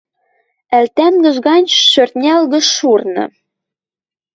[0.77, 3.23] Ӓль тангыж гань шӧртнялгы шурны...